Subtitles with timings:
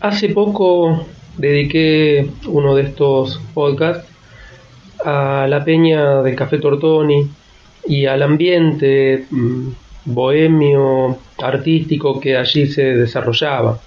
[0.00, 4.08] Hace poco dediqué uno de estos podcasts
[5.04, 7.28] a la peña del Café Tortoni
[7.86, 9.68] y al ambiente mm,
[10.06, 13.78] bohemio artístico que allí se desarrollaba.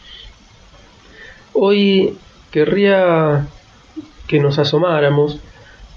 [1.54, 2.16] Hoy
[2.52, 3.48] querría
[4.28, 5.40] que nos asomáramos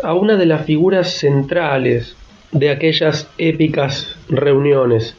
[0.03, 2.17] a una de las figuras centrales
[2.53, 5.15] de aquellas épicas reuniones.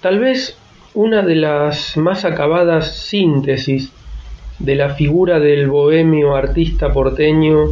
[0.00, 0.56] Tal vez
[0.98, 3.92] una de las más acabadas síntesis
[4.58, 7.66] de la figura del bohemio artista porteño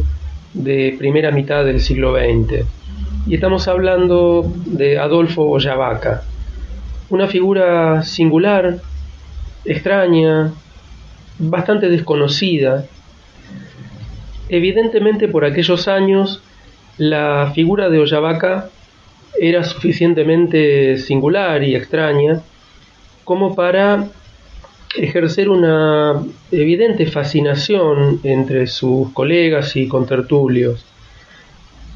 [0.53, 2.63] de primera mitad del siglo XX.
[3.27, 6.23] Y estamos hablando de Adolfo Ollavaca,
[7.09, 8.77] una figura singular,
[9.65, 10.53] extraña,
[11.37, 12.85] bastante desconocida.
[14.47, 16.41] Evidentemente por aquellos años
[16.97, 18.69] la figura de Ollavaca
[19.37, 22.41] era suficientemente singular y extraña
[23.27, 24.07] como para
[24.95, 30.85] ejercer una evidente fascinación entre sus colegas y contertulios.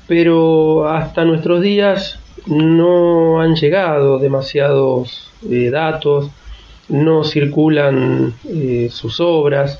[0.09, 6.29] Pero hasta nuestros días no han llegado demasiados eh, datos,
[6.89, 9.79] no circulan eh, sus obras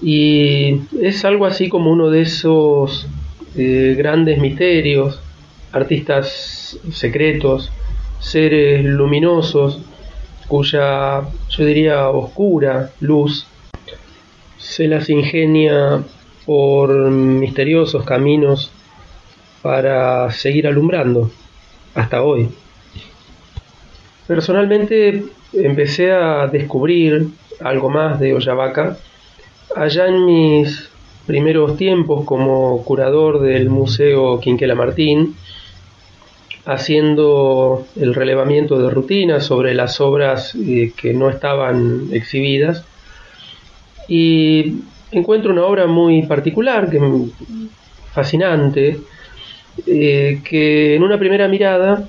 [0.00, 3.08] y es algo así como uno de esos
[3.56, 5.20] eh, grandes misterios,
[5.72, 7.72] artistas secretos,
[8.20, 9.80] seres luminosos,
[10.48, 13.46] cuya, yo diría, oscura luz
[14.58, 16.02] se las ingenia
[16.44, 18.70] por misteriosos caminos
[19.62, 21.30] para seguir alumbrando
[21.94, 22.48] hasta hoy.
[24.26, 27.28] Personalmente empecé a descubrir
[27.60, 28.96] algo más de Ollavaca
[29.74, 30.88] allá en mis
[31.26, 35.34] primeros tiempos como curador del Museo Quinquela Martín
[36.66, 42.84] haciendo el relevamiento de rutina sobre las obras eh, que no estaban exhibidas.
[44.08, 44.80] Y
[45.12, 47.00] encuentro una obra muy particular, que,
[48.12, 48.98] fascinante,
[49.86, 52.08] eh, que en una primera mirada,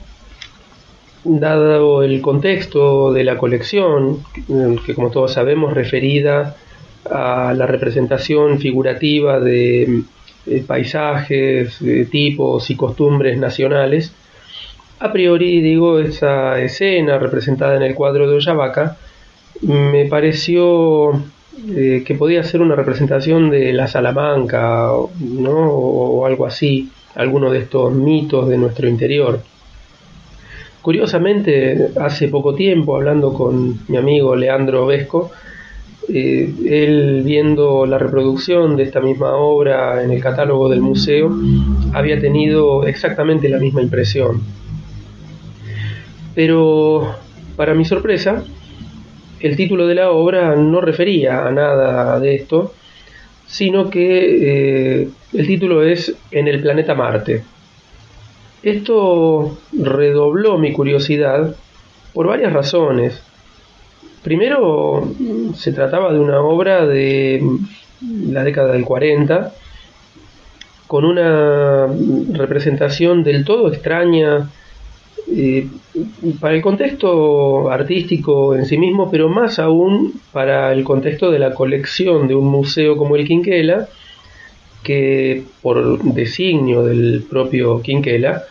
[1.24, 4.24] dado el contexto de la colección,
[4.86, 6.56] que como todos sabemos referida
[7.10, 10.04] a la representación figurativa de
[10.48, 11.78] eh, paisajes,
[12.10, 14.14] tipos y costumbres nacionales,
[15.00, 18.98] a priori, digo, esa escena representada en el cuadro de Ollavaca
[19.62, 21.12] me pareció
[21.76, 25.70] eh, que podía ser una representación de la Salamanca, ¿no?
[25.70, 29.42] o algo así, alguno de estos mitos de nuestro interior.
[30.82, 35.32] Curiosamente, hace poco tiempo, hablando con mi amigo Leandro Vesco,
[36.08, 41.30] eh, él viendo la reproducción de esta misma obra en el catálogo del museo,
[41.94, 44.42] había tenido exactamente la misma impresión.
[46.38, 47.16] Pero,
[47.56, 48.44] para mi sorpresa,
[49.40, 52.76] el título de la obra no refería a nada de esto,
[53.48, 57.44] sino que eh, el título es En el planeta Marte.
[58.62, 61.56] Esto redobló mi curiosidad
[62.14, 63.20] por varias razones.
[64.22, 65.12] Primero,
[65.56, 67.42] se trataba de una obra de
[68.30, 69.54] la década del 40,
[70.86, 71.88] con una
[72.32, 74.52] representación del todo extraña
[75.30, 75.68] eh,
[76.40, 81.54] para el contexto artístico en sí mismo, pero más aún para el contexto de la
[81.54, 83.90] colección de un museo como el Quinquela,
[84.84, 88.46] que por designio del propio Quinquela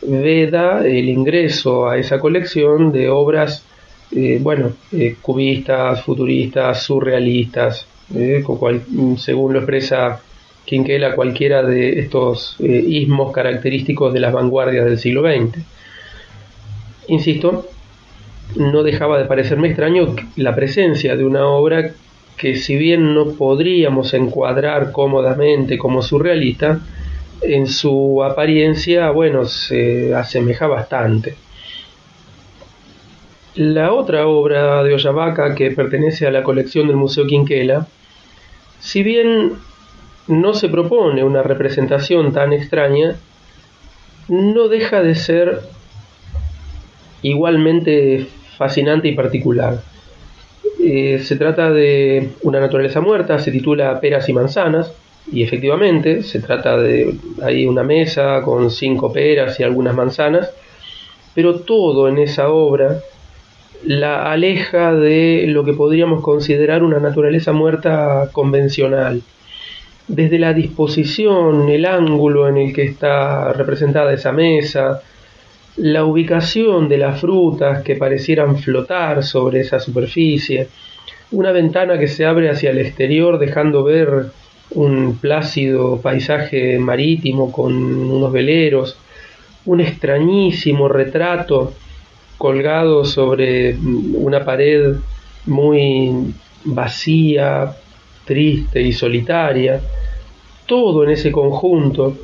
[0.00, 3.64] veda el ingreso a esa colección de obras,
[4.10, 7.86] eh, bueno, eh, cubistas, futuristas, surrealistas,
[9.18, 10.20] según lo expresa
[10.64, 15.81] Quinquela, cualquiera de estos ismos característicos de las vanguardias del siglo XX.
[17.08, 17.66] Insisto,
[18.56, 21.92] no dejaba de parecerme extraño la presencia de una obra
[22.36, 26.80] que si bien no podríamos encuadrar cómodamente como surrealista,
[27.42, 31.34] en su apariencia, bueno, se asemeja bastante.
[33.54, 37.86] La otra obra de Ollavaca que pertenece a la colección del Museo Quinquela,
[38.80, 39.52] si bien
[40.28, 43.16] no se propone una representación tan extraña,
[44.28, 45.60] no deja de ser
[47.22, 48.26] igualmente
[48.56, 49.80] fascinante y particular.
[50.84, 54.92] Eh, se trata de una naturaleza muerta, se titula Peras y Manzanas,
[55.30, 60.50] y efectivamente se trata de ahí una mesa con cinco peras y algunas manzanas,
[61.34, 62.98] pero todo en esa obra
[63.84, 69.22] la aleja de lo que podríamos considerar una naturaleza muerta convencional.
[70.08, 75.00] Desde la disposición, el ángulo en el que está representada esa mesa,
[75.76, 80.68] la ubicación de las frutas que parecieran flotar sobre esa superficie,
[81.30, 84.26] una ventana que se abre hacia el exterior dejando ver
[84.74, 88.98] un plácido paisaje marítimo con unos veleros,
[89.64, 91.72] un extrañísimo retrato
[92.36, 94.96] colgado sobre una pared
[95.46, 96.34] muy
[96.64, 97.74] vacía,
[98.24, 99.80] triste y solitaria,
[100.66, 102.16] todo en ese conjunto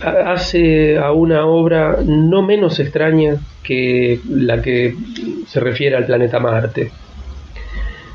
[0.00, 4.94] hace a una obra no menos extraña que la que
[5.46, 6.92] se refiere al planeta Marte.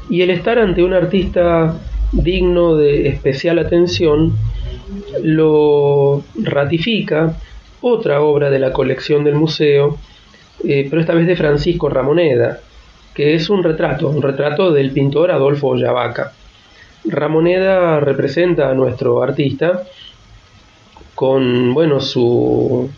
[0.10, 1.76] Y el estar ante un artista
[2.12, 4.34] digno de especial atención
[5.24, 7.38] lo ratifica
[7.82, 9.98] otra obra de la colección del museo,
[10.64, 12.60] eh, pero esta vez de Francisco Ramoneda,
[13.14, 16.32] que es un retrato, un retrato del pintor Adolfo Ollavaca.
[17.06, 19.84] Ramoneda representa a nuestro artista
[21.24, 22.90] con, bueno, su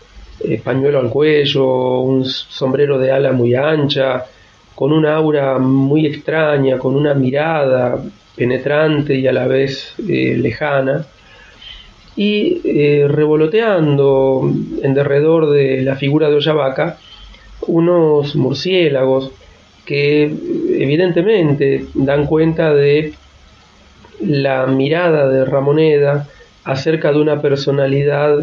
[0.64, 4.26] pañuelo al cuello, un sombrero de ala muy ancha,
[4.74, 8.04] con una aura muy extraña, con una mirada
[8.36, 11.06] penetrante y a la vez eh, lejana.
[12.16, 14.52] Y eh, revoloteando
[14.82, 16.98] en derredor de la figura de Ollavaca
[17.68, 19.34] unos murciélagos
[19.86, 23.14] que evidentemente dan cuenta de
[24.20, 26.28] la mirada de Ramoneda
[26.66, 28.40] acerca de una personalidad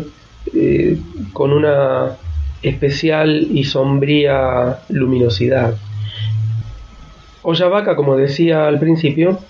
[0.55, 0.97] eh,
[1.33, 2.17] con una
[2.63, 5.75] especial y sombría luminosidad.
[7.43, 9.41] Ollavaca, como decía al principio,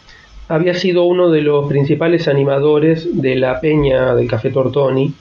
[0.48, 5.12] había sido uno de los principales animadores de la peña del Café Tortoni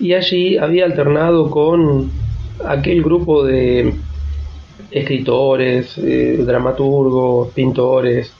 [0.00, 2.10] y allí había alternado con
[2.66, 3.94] aquel grupo de
[4.90, 8.32] escritores, eh, dramaturgos, pintores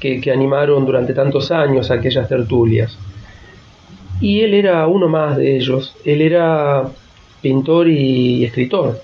[0.00, 2.98] que animaron durante tantos años aquellas tertulias.
[4.22, 6.88] Y él era uno más de ellos, él era
[7.42, 9.00] pintor y escritor.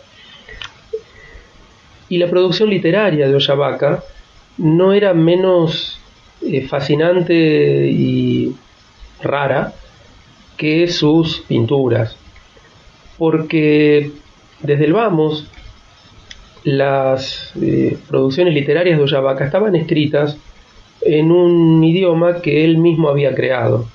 [2.08, 4.02] Y la producción literaria de Ollavaca
[4.56, 5.98] no era menos
[6.40, 8.54] eh, fascinante y
[9.20, 9.74] rara
[10.56, 12.16] que sus pinturas,
[13.18, 14.12] porque
[14.62, 15.48] desde el vamos
[16.64, 20.36] las eh, producciones literarias de Ollavaca estaban escritas
[21.00, 23.86] en un idioma que él mismo había creado.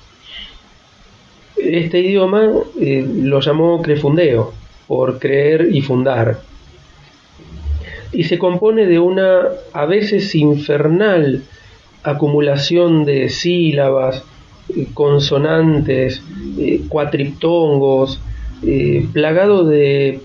[1.64, 2.50] Este idioma
[2.80, 4.52] eh, lo llamó crefundeo,
[4.86, 6.40] por creer y fundar.
[8.12, 11.42] Y se compone de una a veces infernal
[12.02, 14.22] acumulación de sílabas,
[14.76, 16.22] eh, consonantes,
[16.58, 18.20] eh, cuatriptongos,
[19.12, 20.20] plagado de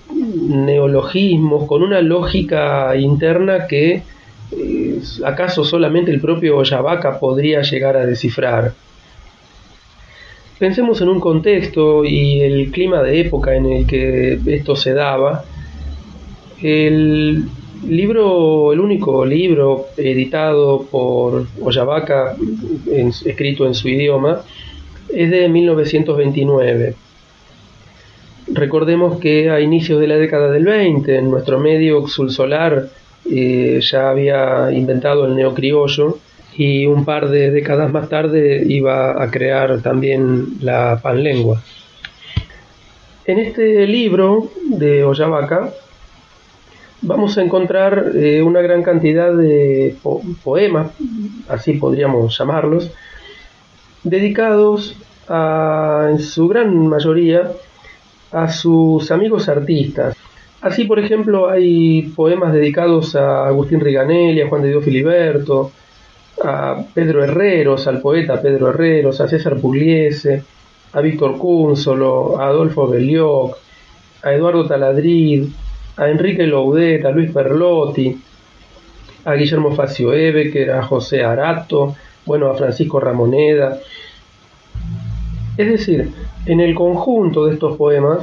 [0.47, 4.03] neologismos, con una lógica interna que
[5.25, 8.73] acaso solamente el propio Ollavaca podría llegar a descifrar.
[10.59, 15.45] Pensemos en un contexto y el clima de época en el que esto se daba.
[16.61, 17.45] El
[17.87, 22.35] libro, el único libro editado por Ollavaca,
[23.25, 24.41] escrito en su idioma,
[25.07, 26.93] es de 1929.
[28.47, 32.89] Recordemos que a inicios de la década del 20, en nuestro medio sulsolar
[33.31, 36.17] eh, ya había inventado el neocriollo
[36.55, 41.61] y un par de décadas más tarde iba a crear también la panlengua.
[43.25, 45.71] En este libro de Ollavaca
[47.01, 49.95] vamos a encontrar eh, una gran cantidad de
[50.43, 50.91] poemas,
[51.47, 52.91] así podríamos llamarlos,
[54.03, 57.51] dedicados a, en su gran mayoría
[58.31, 60.15] a sus amigos artistas.
[60.61, 65.71] Así, por ejemplo, hay poemas dedicados a Agustín Riganelli, a Juan de Dios Filiberto,
[66.43, 70.43] a Pedro Herreros, al poeta Pedro Herreros, a César Pugliese,
[70.93, 73.57] a Víctor Cúnsolo, a Adolfo Belioc,
[74.23, 75.47] a Eduardo Taladrid,
[75.97, 78.19] a Enrique Loudet, a Luis Perlotti,
[79.25, 83.79] a Guillermo Facio Ebecker, a José Arato, bueno, a Francisco Ramoneda.
[85.57, 86.09] Es decir,
[86.45, 88.19] en el conjunto de estos poemas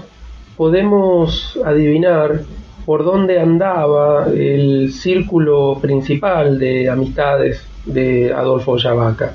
[0.56, 2.40] podemos adivinar
[2.87, 9.35] por dónde andaba el círculo principal de amistades de Adolfo Yavaca.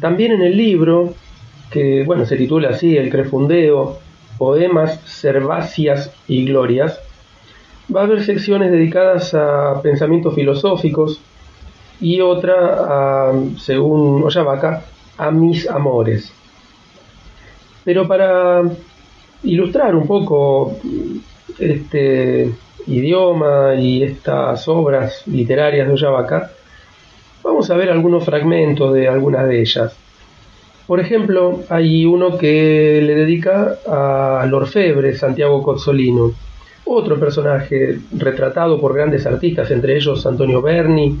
[0.00, 1.14] También en el libro,
[1.70, 3.98] que bueno, se titula así El Crefundeo,
[4.38, 6.98] poemas, cervacias y glorias,
[7.94, 11.20] va a haber secciones dedicadas a pensamientos filosóficos
[12.00, 14.84] y otra, a, según Ollavaca,
[15.18, 16.32] a mis amores.
[17.84, 18.62] Pero para
[19.44, 20.76] ilustrar un poco
[21.58, 22.52] este
[22.86, 26.50] idioma y estas obras literarias de Ollavaca,
[27.42, 29.96] vamos a ver algunos fragmentos de algunas de ellas.
[30.86, 36.32] Por ejemplo, hay uno que le dedica al orfebre Santiago Cozzolino,
[36.84, 41.18] otro personaje retratado por grandes artistas, entre ellos Antonio Berni.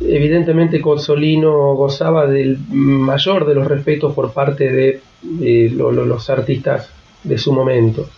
[0.00, 6.90] Evidentemente Cozzolino gozaba del mayor de los respetos por parte de, los artistas
[7.22, 8.08] de su momento.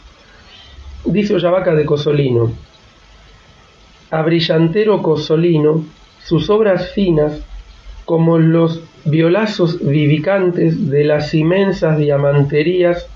[1.05, 2.53] Dice Ollavaca de Cozzolino,
[4.11, 5.85] a brillantero Cozzolino,
[6.25, 7.41] sus obras finas,
[8.05, 13.07] como los violazos vivicantes de las inmensas diamanterías,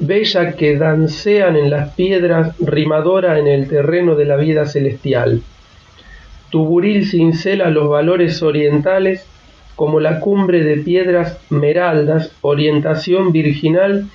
[0.00, 5.42] bella que dancean en las piedras, rimadora en el terreno de la vida celestial.
[6.50, 9.26] Tu buril cincela los valores orientales
[9.76, 14.06] como la cumbre de piedras meraldas, orientación virginal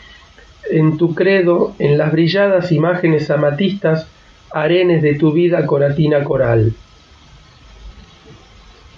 [0.69, 4.07] en tu credo, en las brilladas imágenes amatistas,
[4.51, 6.74] arenes de tu vida coratina coral.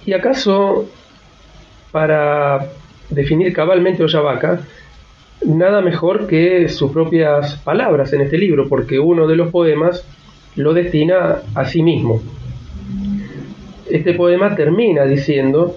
[0.06, 0.86] ¿Y acaso
[1.92, 2.68] para
[3.10, 4.60] definir cabalmente Ollavaca,
[5.46, 10.06] nada mejor que sus propias palabras en este libro, porque uno de los poemas
[10.56, 12.22] lo destina a sí mismo.
[13.90, 15.76] Este poema termina diciendo,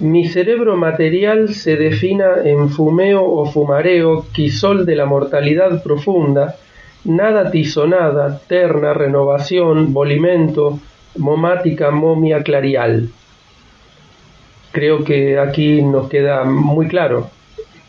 [0.00, 6.56] mi cerebro material se defina en fumeo o fumareo, quisol de la mortalidad profunda,
[7.04, 10.78] nada tizonada, terna, renovación, bolimento,
[11.16, 13.10] momática, momia clarial
[14.76, 17.30] creo que aquí nos queda muy claro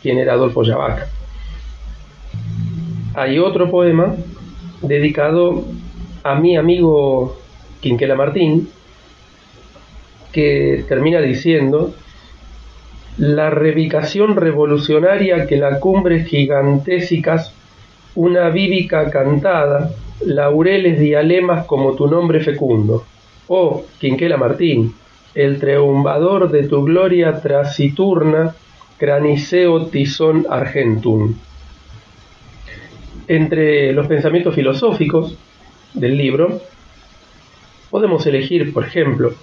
[0.00, 1.06] quién era Adolfo Yavaca.
[3.14, 4.16] Hay otro poema
[4.80, 5.66] dedicado
[6.22, 7.36] a mi amigo
[7.80, 8.70] Quinquela Martín,
[10.32, 11.92] que termina diciendo
[13.18, 17.52] la revicación revolucionaria que la cumbre gigantésicas,
[18.14, 19.90] una vívica cantada,
[20.24, 23.04] laureles dialemas como tu nombre fecundo.
[23.48, 24.94] Oh, Quinquela Martín,
[25.34, 28.54] el triunvador de tu gloria trasiturna,
[28.96, 31.34] craniceo tizón argentum.
[33.26, 35.36] Entre los pensamientos filosóficos
[35.94, 36.60] del libro,
[37.90, 39.34] podemos elegir, por ejemplo,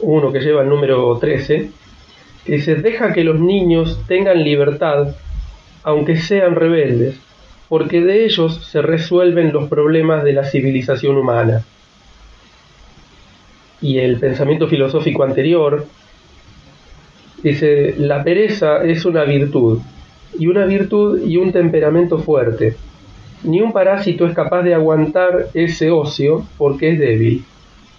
[0.00, 1.70] uno que lleva el número 13,
[2.44, 5.16] que dice, deja que los niños tengan libertad,
[5.82, 7.18] aunque sean rebeldes,
[7.68, 11.64] porque de ellos se resuelven los problemas de la civilización humana
[13.84, 15.86] y el pensamiento filosófico anterior,
[17.42, 19.78] dice, la pereza es una virtud,
[20.38, 22.76] y una virtud y un temperamento fuerte.
[23.42, 27.44] Ni un parásito es capaz de aguantar ese ocio porque es débil,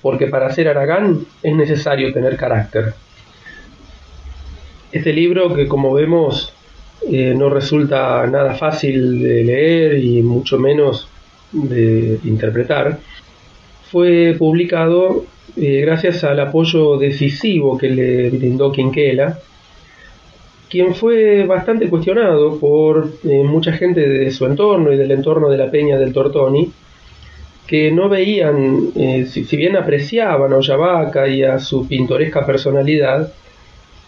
[0.01, 2.96] porque para ser Aragán es necesario tener carácter.
[4.92, 6.51] Este libro que como vemos
[7.08, 11.08] eh, no resulta nada fácil de leer y mucho menos
[11.51, 12.98] de interpretar,
[13.96, 15.24] fue publicado
[15.56, 19.40] eh, gracias al apoyo decisivo que le brindó Quinquela,
[20.70, 25.58] quien fue bastante cuestionado por eh, mucha gente de su entorno y del entorno de
[25.58, 26.70] la Peña del Tortoni,
[27.66, 33.32] que no veían, eh, si, bien apreciaban a Ollavaca y a su pintoresca personalidad,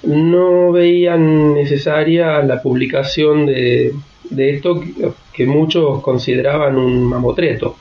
[0.03, 3.93] no veían necesaria la publicación de,
[4.35, 4.83] esto
[5.31, 7.77] que muchos consideraban un mamotreto.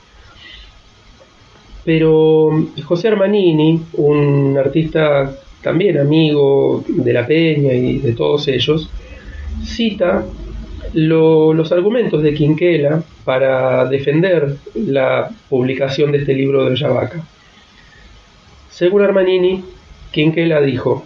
[1.87, 2.49] Pero
[2.83, 8.89] José Armanini, un artista también amigo de la Peña y de todos ellos,
[9.63, 10.25] cita
[10.91, 17.23] los argumentos de Quinquela para defender la publicación de este libro de Ollavaca.
[18.69, 19.63] Según Armanini,
[20.11, 21.05] Quinquela dijo,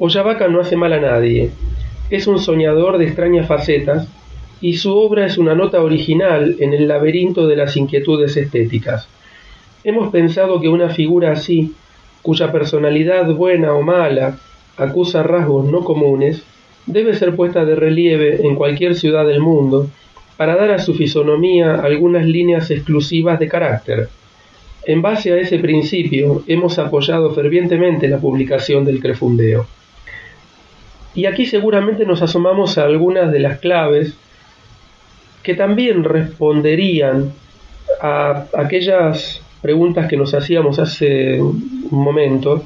[0.00, 1.52] Ollavaca no hace mal a nadie,
[2.10, 4.08] es un soñador de extrañas facetas
[4.60, 9.08] y su obra es una nota original en el laberinto de las inquietudes estéticas.
[9.84, 11.74] Hemos pensado que una figura así,
[12.22, 14.38] cuya personalidad buena o mala
[14.76, 16.42] acusa rasgos no comunes,
[16.86, 19.88] debe ser puesta de relieve en cualquier ciudad del mundo
[20.36, 24.08] para dar a su fisonomía algunas líneas exclusivas de carácter.
[24.84, 29.66] En base a ese principio hemos apoyado fervientemente la publicación del Crefundeo.
[31.14, 34.14] Y aquí seguramente nos asomamos a algunas de las claves
[35.42, 37.32] que también responderían
[38.00, 42.64] a aquellas preguntas que nos hacíamos hace un momento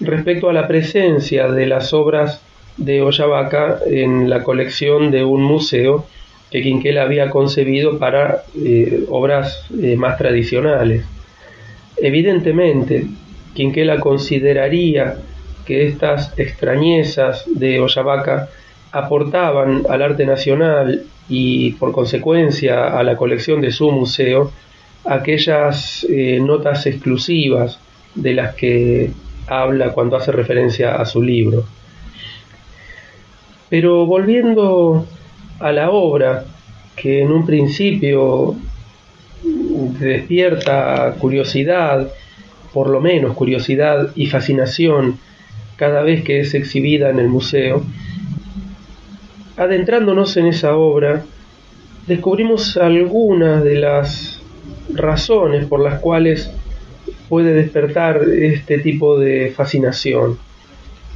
[0.00, 2.40] respecto a la presencia de las obras
[2.76, 6.06] de Ollavaca en la colección de un museo
[6.50, 11.04] que Quinquela había concebido para eh, obras eh, más tradicionales.
[11.96, 13.06] Evidentemente,
[13.54, 15.16] Quinquela consideraría
[15.64, 18.48] que estas extrañezas de Ollavaca
[18.92, 24.52] aportaban al arte nacional y por consecuencia a la colección de su museo
[25.04, 27.78] aquellas eh, notas exclusivas
[28.14, 29.10] de las que
[29.46, 31.64] habla cuando hace referencia a su libro.
[33.68, 35.06] Pero volviendo
[35.58, 36.44] a la obra,
[36.96, 38.56] que en un principio
[39.42, 42.08] despierta curiosidad,
[42.72, 45.18] por lo menos curiosidad y fascinación
[45.76, 47.82] cada vez que es exhibida en el museo,
[49.56, 51.24] adentrándonos en esa obra,
[52.06, 54.33] descubrimos algunas de las
[54.92, 56.50] razones por las cuales
[57.28, 60.38] puede despertar este tipo de fascinación.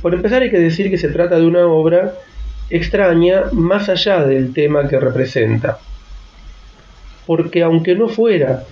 [0.02, 2.14] Por empezar hay que decir que se trata de una obra
[2.70, 5.78] extraña más allá del tema que representa.
[7.26, 8.64] Porque aunque no fuera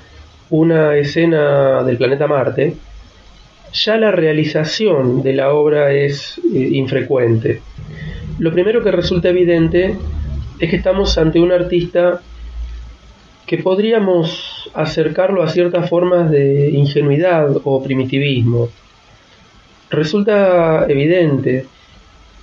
[0.50, 2.76] una escena del planeta Marte,
[3.72, 7.60] ya la realización de la obra es eh, infrecuente.
[8.38, 9.96] Lo primero que resulta evidente
[10.58, 12.20] es que estamos ante un artista
[13.46, 18.68] que podríamos acercarlo a ciertas formas de ingenuidad o primitivismo.
[19.88, 21.66] Resulta evidente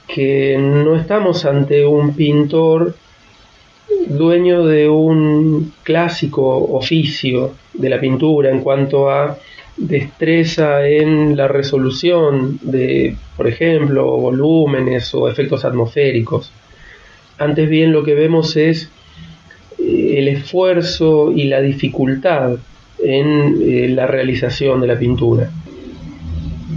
[0.07, 2.95] que no estamos ante un pintor
[4.07, 9.37] dueño de un clásico oficio de la pintura en cuanto a
[9.75, 16.51] destreza en la resolución de, por ejemplo, volúmenes o efectos atmosféricos.
[17.37, 18.89] Antes bien lo que vemos es
[19.83, 22.57] el esfuerzo y la dificultad
[23.03, 25.49] en eh, la realización de la pintura.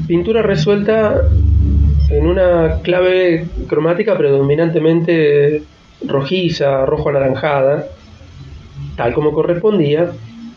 [0.07, 1.23] Pintura resuelta
[2.11, 5.63] en una clave cromática predominantemente
[6.07, 7.87] rojiza, rojo anaranjada,
[8.97, 10.11] tal como correspondía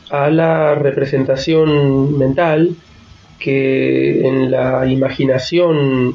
[0.09, 2.75] a la representación mental
[3.39, 6.13] que en la imaginación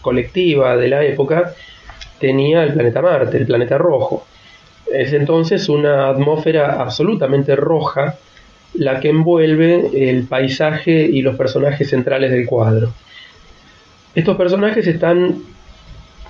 [0.00, 1.52] colectiva de la época
[2.18, 4.26] tenía el planeta Marte, el planeta rojo.
[4.92, 8.16] Es entonces una atmósfera absolutamente roja
[8.74, 12.92] la que envuelve el paisaje y los personajes centrales del cuadro.
[14.14, 15.42] Estos personajes están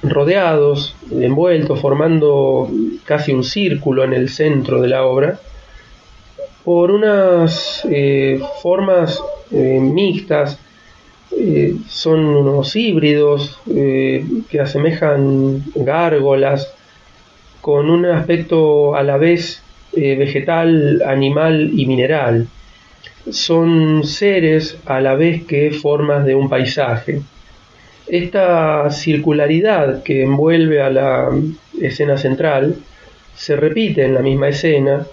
[0.03, 2.71] rodeados, envueltos, formando
[3.05, 5.39] casi un círculo en el centro de la obra,
[6.65, 10.59] por unas eh, formas eh, mixtas,
[11.37, 16.75] eh, son unos híbridos que asemejan gárgolas,
[17.61, 22.47] con un aspecto a la vez vegetal, animal y mineral.
[23.31, 27.21] Son seres a la vez que formas de un paisaje.
[28.07, 31.29] Esta circularidad que envuelve a la
[31.81, 32.77] escena central
[33.35, 35.07] se repite en la misma escena,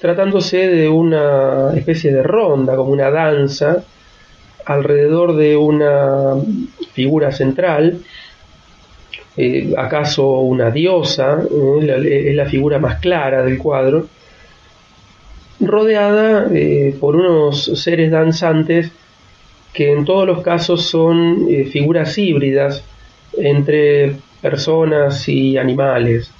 [0.00, 3.84] tratándose de una especie de ronda, como una danza,
[4.64, 6.34] alrededor de una
[6.92, 8.00] figura central,
[9.36, 14.08] eh, acaso una diosa, eh, es la figura más clara del cuadro,
[15.60, 18.90] rodeada eh, por unos seres danzantes
[19.74, 22.82] que en todos los casos son figuras híbridas
[23.36, 26.30] entre personas y animales.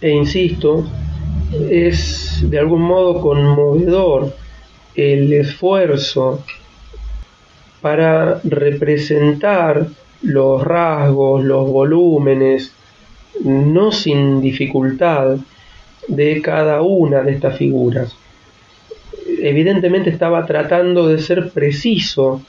[0.00, 0.86] E insisto,
[1.68, 4.36] es de algún modo conmovedor
[4.94, 6.44] el esfuerzo
[7.80, 9.88] para representar
[10.22, 12.72] los rasgos, los volúmenes,
[13.44, 15.36] no sin dificultad,
[16.08, 18.16] de cada una de estas figuras
[19.42, 22.42] evidentemente estaba tratando de ser preciso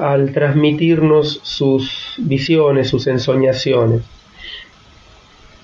[0.00, 4.02] al transmitirnos sus visiones, sus ensoñaciones.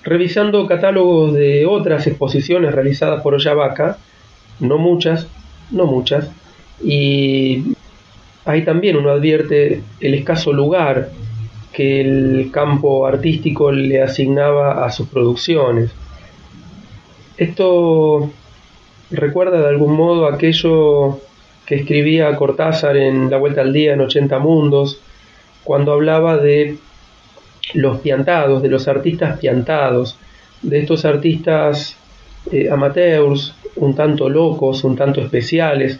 [0.03, 3.97] Revisando catálogos de otras exposiciones realizadas por Ollavaca,
[4.59, 5.27] no muchas,
[5.69, 6.29] no muchas,
[6.83, 7.75] y
[8.45, 11.11] ahí también uno advierte el escaso lugar
[11.73, 15.91] que el campo artístico le asignaba a sus producciones.
[17.37, 18.29] Esto
[19.09, 21.19] recuerda de algún modo aquello
[21.65, 25.01] que escribía Cortázar en La Vuelta al Día en 80 Mundos,
[25.63, 26.77] cuando hablaba de
[27.73, 30.17] los piantados, de los artistas piantados,
[30.61, 31.95] de estos artistas
[32.51, 35.99] eh, amateurs, un tanto locos, un tanto especiales,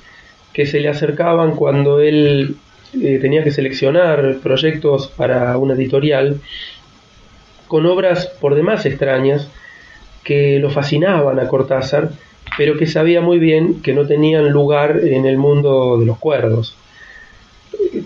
[0.54, 2.58] que se le acercaban cuando él
[3.00, 6.40] eh, tenía que seleccionar proyectos para una editorial,
[7.68, 9.48] con obras por demás extrañas
[10.24, 12.12] que lo fascinaban a Cortázar
[12.58, 16.76] pero que sabía muy bien que no tenían lugar en el mundo de los cuerdos.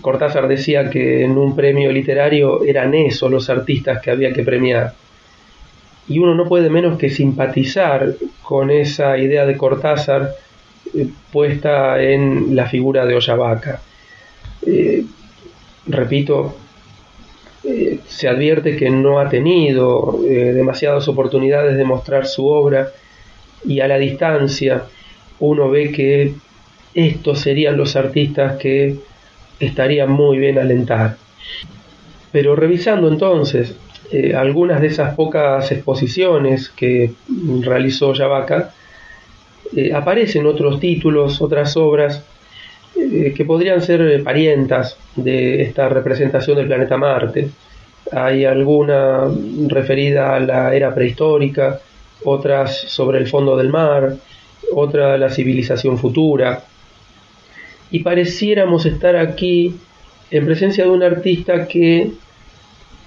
[0.00, 4.94] Cortázar decía que en un premio literario eran esos los artistas que había que premiar.
[6.08, 10.36] y uno no puede menos que simpatizar con esa idea de Cortázar
[10.94, 13.80] eh, puesta en la figura de Ollavaca.
[14.66, 15.04] Eh,
[15.86, 16.56] repito,
[17.64, 22.90] eh, se advierte que no ha tenido demasiadas oportunidades de mostrar su obra
[23.64, 24.84] y a la distancia
[25.38, 26.34] uno ve que
[26.94, 28.96] estos serían los artistas que
[29.60, 31.16] estarían muy bien alentar.
[32.32, 33.74] Pero revisando entonces
[34.12, 37.12] eh, algunas de esas pocas exposiciones que
[37.60, 38.72] realizó Yavaca,
[39.74, 42.24] eh, aparecen otros títulos, otras obras
[42.98, 47.50] eh, que podrían ser parientas de esta representación del planeta Marte.
[48.12, 49.24] Hay alguna
[49.68, 51.80] referida a la era prehistórica,
[52.24, 54.16] otras sobre el fondo del mar,
[54.72, 56.64] otra la civilización futura.
[57.90, 59.74] Y pareciéramos estar aquí
[60.30, 62.10] en presencia de un artista que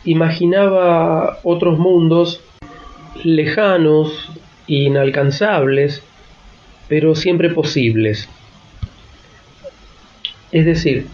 [0.06, 2.41] imaginaba otros mundos
[3.23, 4.30] lejanos,
[4.67, 6.04] inalcanzables,
[6.88, 8.30] pero siempre posibles.
[10.51, 11.07] Es decir,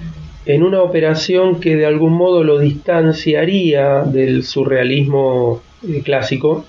[0.46, 6.66] en una operación que de algún modo lo distanciaría del surrealismo eh, clásico,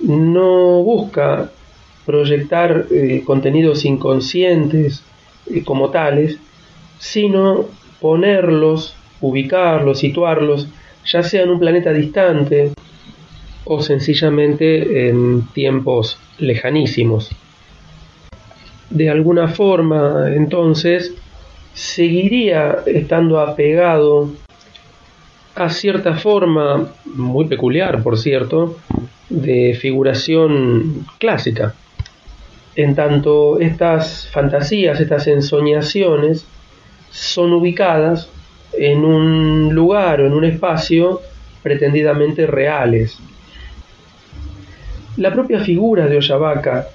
[0.00, 1.50] no busca
[2.04, 5.02] proyectar eh, contenidos inconscientes
[5.46, 6.38] eh, como tales,
[6.98, 7.66] sino
[8.00, 10.68] ponerlos, ubicarlos, situarlos
[11.06, 12.72] ya sea en un planeta distante
[13.64, 17.30] o sencillamente en tiempos lejanísimos.
[18.90, 21.14] De alguna forma, entonces,
[21.76, 24.30] seguiría estando apegado
[25.54, 28.78] a cierta forma, muy peculiar por cierto,
[29.28, 31.74] de figuración clásica.
[32.74, 36.46] En tanto, estas fantasías, estas ensoñaciones,
[37.10, 38.28] son ubicadas
[38.72, 41.20] en un lugar o en un espacio
[41.62, 43.18] pretendidamente reales.
[45.18, 46.88] La propia figura de Ollavaca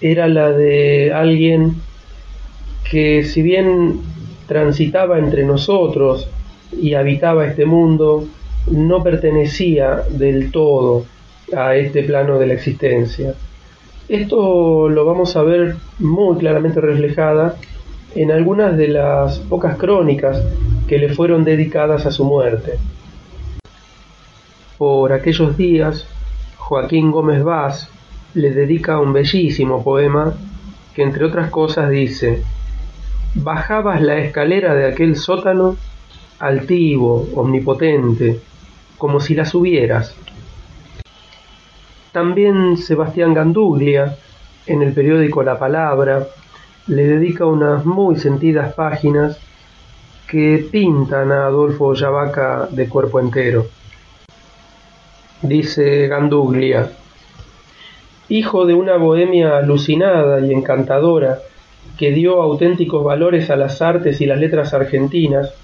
[0.00, 1.76] era la de alguien
[2.90, 4.13] que si bien
[4.46, 6.28] transitaba entre nosotros
[6.72, 8.26] y habitaba este mundo,
[8.70, 11.04] no pertenecía del todo
[11.56, 13.34] a este plano de la existencia.
[14.08, 17.56] Esto lo vamos a ver muy claramente reflejada
[18.14, 20.42] en algunas de las pocas crónicas
[20.86, 22.78] que le fueron dedicadas a su muerte.
[24.78, 26.06] Por aquellos días,
[26.58, 27.88] Joaquín Gómez Vaz
[28.34, 30.34] le dedica un bellísimo poema
[30.94, 32.42] que entre otras cosas dice,
[33.36, 35.76] Bajabas la escalera de aquel sótano,
[36.38, 38.40] altivo, omnipotente,
[38.96, 40.14] como si la subieras.
[42.12, 44.16] También Sebastián Ganduglia,
[44.66, 46.28] en el periódico La Palabra,
[46.86, 49.40] le dedica unas muy sentidas páginas
[50.28, 53.66] que pintan a Adolfo Yavaca de cuerpo entero.
[55.42, 56.88] Dice Ganduglia,
[58.28, 61.40] hijo de una bohemia alucinada y encantadora
[61.98, 65.54] que dio auténticos valores a las artes y las letras argentinas,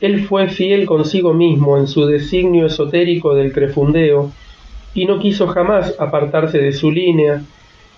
[0.00, 4.32] él fue fiel consigo mismo en su designio esotérico del crefundeo
[4.94, 7.42] y no quiso jamás apartarse de su línea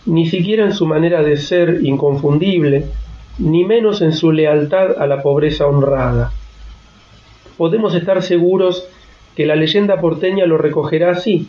[0.04, 2.86] ni siquiera en su manera de ser inconfundible,
[3.38, 6.32] ni menos en su lealtad a la pobreza honrada.
[7.56, 8.88] Podemos estar seguros
[9.36, 11.46] que la leyenda porteña lo recogerá así,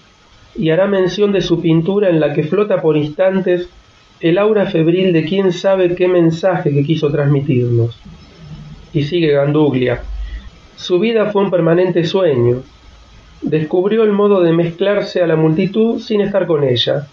[0.56, 3.70] y hará mención de su pintura en la que flota por instantes
[4.24, 8.00] el aura febril de quién sabe qué mensaje que quiso transmitirnos.
[8.94, 10.02] Y sigue Ganduglia.
[10.78, 12.64] Su vida fue un permanente sueño.
[13.42, 17.06] Descubrió el modo de mezclarse a la multitud sin estar con ella,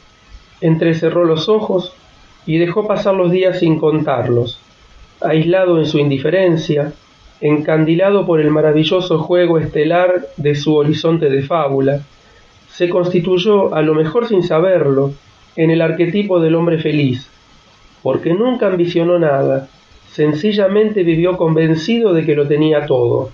[0.60, 1.92] entrecerró los ojos
[2.46, 4.60] y dejó pasar los días sin contarlos,
[5.20, 6.92] aislado en su indiferencia,
[7.40, 12.02] encandilado por el maravilloso juego estelar de su horizonte de fábula,
[12.68, 15.12] se constituyó, a lo mejor sin saberlo,
[15.62, 17.28] en el arquetipo del hombre feliz,
[18.02, 19.68] porque nunca ambicionó nada,
[20.10, 23.28] sencillamente vivió convencido de que lo tenía todo.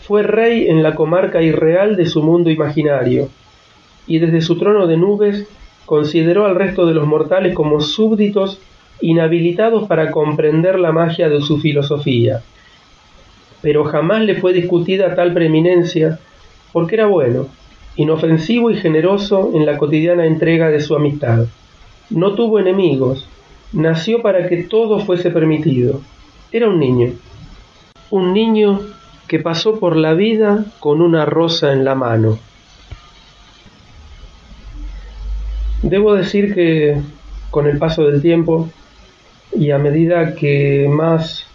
[0.00, 3.28] Fue rey en la comarca irreal de su mundo imaginario,
[4.06, 5.46] y desde su trono de nubes
[5.84, 8.58] consideró al resto de los mortales como súbditos
[9.02, 12.40] inhabilitados para comprender la magia de su filosofía.
[13.60, 16.18] Pero jamás le fue discutida tal preeminencia
[16.72, 17.48] porque era bueno,
[18.00, 21.44] inofensivo y generoso en la cotidiana entrega de su amistad.
[22.08, 23.28] No tuvo enemigos,
[23.74, 26.00] nació para que todo fuese permitido.
[26.50, 27.12] Era un niño,
[28.08, 28.80] un niño
[29.28, 32.38] que pasó por la vida con una rosa en la mano.
[35.82, 37.02] Debo decir que
[37.50, 38.70] con el paso del tiempo
[39.52, 41.46] y a medida que más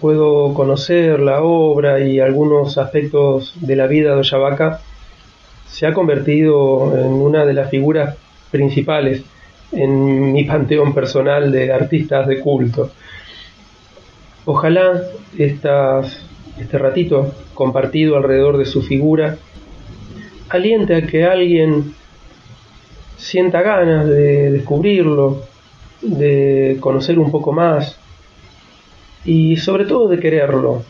[0.00, 4.82] puedo conocer la obra y algunos aspectos de la vida de Ollavaca,
[5.70, 8.16] se ha convertido en una de las figuras
[8.50, 9.22] principales
[9.72, 12.90] en mi panteón personal de artistas de culto.
[14.44, 15.02] Ojalá
[15.36, 19.36] este ratito compartido alrededor de su figura
[20.48, 21.94] aliente a que alguien
[23.18, 25.42] sienta ganas de descubrirlo,
[26.00, 27.98] de conocer un poco más
[29.24, 30.82] y sobre todo de quererlo.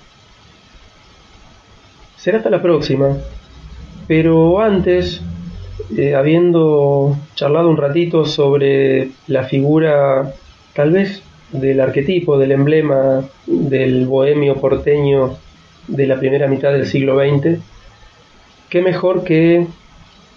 [2.16, 3.16] Será hasta la próxima,
[4.08, 5.20] pero antes,
[5.96, 10.34] eh, habiendo charlado un ratito sobre la figura
[10.74, 15.36] tal vez del arquetipo, del emblema del bohemio porteño
[15.86, 17.60] de la primera mitad del siglo XX,
[18.70, 19.66] qué mejor que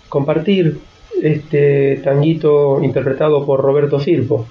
[0.10, 0.80] compartir
[1.22, 4.48] este tanguito interpretado por Roberto Firpo,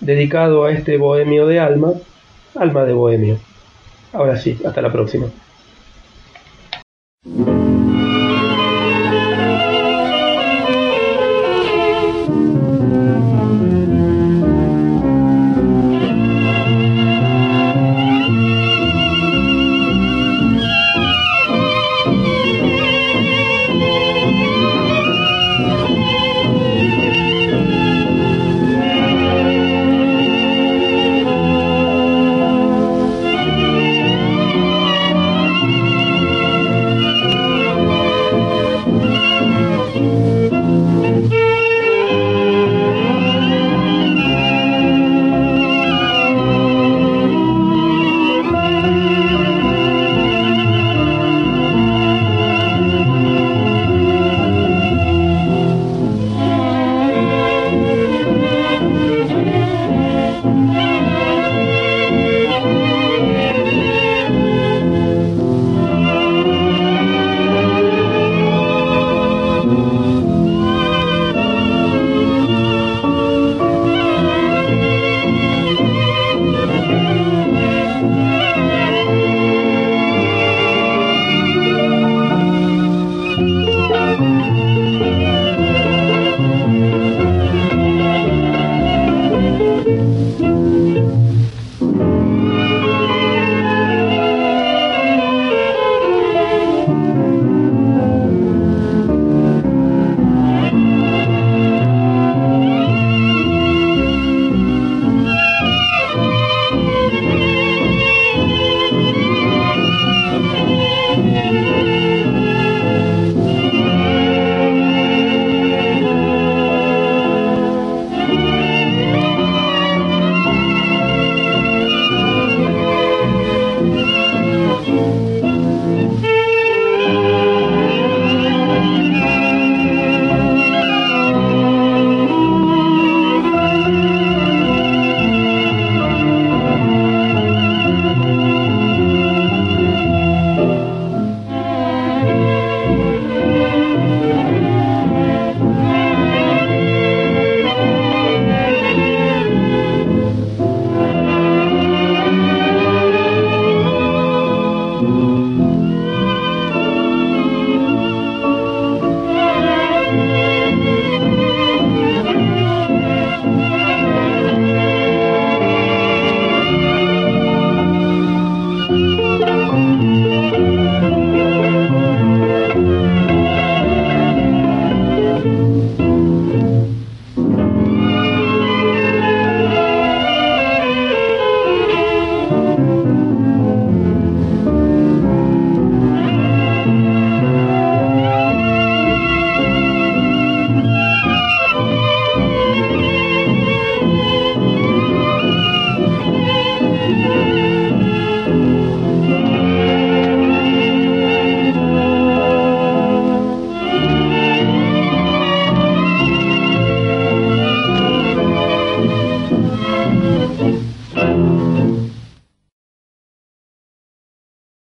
[0.00, 1.94] dedicado a este bohemio de alma,
[2.54, 3.38] alma de bohemio.
[4.12, 5.26] Ahora sí, hasta la próxima.